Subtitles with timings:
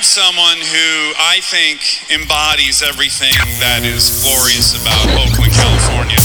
[0.00, 6.16] have someone who I think embodies everything that is glorious about Oakland, California.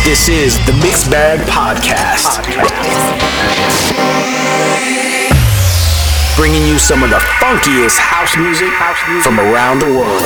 [0.00, 2.40] This is the Mix Bag Podcast.
[6.40, 8.72] Bringing you some of the funkiest house music
[9.20, 10.24] from around the world.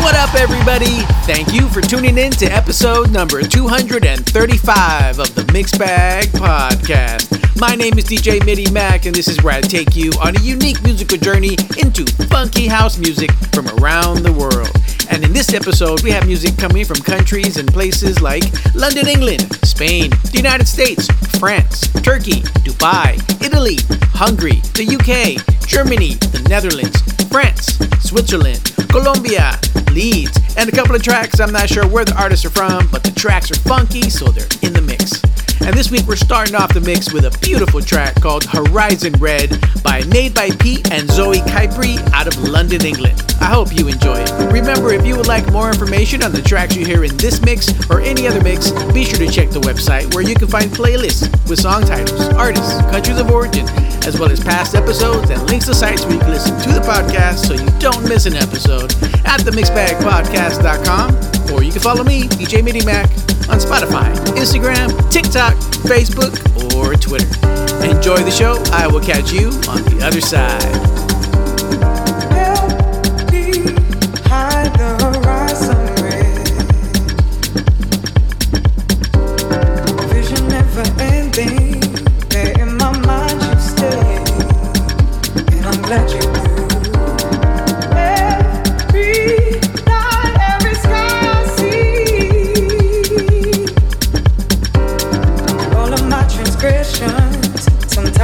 [0.00, 1.04] What up, everybody?
[1.28, 7.45] Thank you for tuning in to episode number 235 of the Mix Bag Podcast.
[7.58, 10.82] My name is DJ Midimack, and this is where I take you on a unique
[10.82, 14.70] musical journey into funky house music from around the world.
[15.10, 19.40] And in this episode, we have music coming from countries and places like London, England,
[19.64, 23.78] Spain, the United States, France, Turkey, Dubai, Italy,
[24.12, 27.00] Hungary, the UK, Germany, the Netherlands,
[27.32, 29.58] France, Switzerland, Colombia,
[29.92, 31.40] Leeds, and a couple of tracks.
[31.40, 34.44] I'm not sure where the artists are from, but the tracks are funky, so they're
[34.60, 35.22] in the mix.
[35.66, 39.56] And this week we're starting off the mix with a beautiful track called Horizon Red
[39.84, 43.22] by Made by Pete and Zoe Kypri out of London, England.
[43.40, 44.52] I hope you enjoy it.
[44.52, 47.68] Remember, if you would like more information on the tracks you hear in this mix
[47.88, 51.30] or any other mix, be sure to check the website where you can find playlists
[51.48, 53.64] with song titles, artists, countries of origin,
[54.04, 56.80] as well as past episodes and links to sites where you can listen to the
[56.80, 58.92] podcast so you don't miss an episode
[59.24, 63.06] at themixbagpodcast.com or you can follow me, DJ Midimack,
[63.48, 65.54] on Spotify, Instagram, TikTok,
[65.86, 66.34] Facebook,
[66.74, 67.35] or Twitter.
[67.82, 68.62] Enjoy the show.
[68.72, 71.05] I will catch you on the other side.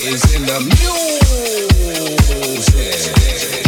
[0.00, 0.60] is in the
[2.60, 3.67] music.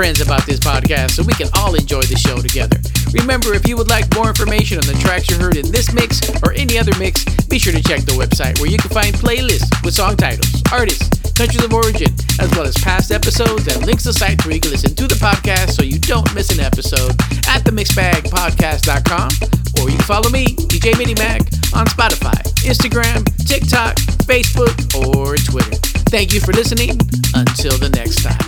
[0.00, 2.80] Friends about this podcast so we can all enjoy the show together.
[3.12, 6.24] Remember, if you would like more information on the tracks you heard in this mix
[6.40, 7.20] or any other mix,
[7.52, 11.04] be sure to check the website where you can find playlists with song titles, artists,
[11.36, 12.08] countries of origin,
[12.40, 15.20] as well as past episodes and links to sites where you can listen to the
[15.20, 17.12] podcast so you don't miss an episode
[17.52, 19.28] at themixbagpodcast.com
[19.84, 21.44] or you can follow me, DJ Midimack,
[21.76, 25.76] on Spotify, Instagram, TikTok, Facebook, or Twitter.
[26.08, 26.96] Thank you for listening.
[27.36, 28.39] Until the next time.